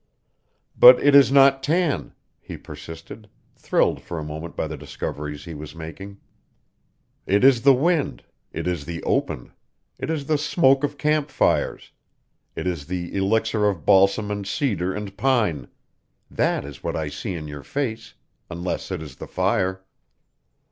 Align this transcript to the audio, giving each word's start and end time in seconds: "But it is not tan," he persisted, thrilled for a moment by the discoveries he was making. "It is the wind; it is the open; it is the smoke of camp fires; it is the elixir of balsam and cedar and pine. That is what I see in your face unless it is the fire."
"But 0.75 0.99
it 0.99 1.13
is 1.13 1.31
not 1.31 1.61
tan," 1.61 2.13
he 2.39 2.57
persisted, 2.57 3.29
thrilled 3.55 4.01
for 4.01 4.17
a 4.17 4.23
moment 4.23 4.55
by 4.55 4.65
the 4.65 4.75
discoveries 4.75 5.45
he 5.45 5.53
was 5.53 5.75
making. 5.75 6.19
"It 7.27 7.43
is 7.43 7.61
the 7.61 7.75
wind; 7.75 8.23
it 8.51 8.65
is 8.65 8.85
the 8.85 9.03
open; 9.03 9.51
it 9.99 10.09
is 10.09 10.25
the 10.25 10.39
smoke 10.39 10.83
of 10.83 10.97
camp 10.97 11.29
fires; 11.29 11.91
it 12.55 12.65
is 12.65 12.87
the 12.87 13.13
elixir 13.15 13.67
of 13.69 13.85
balsam 13.85 14.31
and 14.31 14.47
cedar 14.47 14.91
and 14.91 15.15
pine. 15.15 15.67
That 16.31 16.65
is 16.65 16.81
what 16.83 16.95
I 16.95 17.07
see 17.07 17.35
in 17.35 17.47
your 17.47 17.61
face 17.61 18.15
unless 18.49 18.89
it 18.89 19.03
is 19.03 19.17
the 19.17 19.27
fire." 19.27 19.85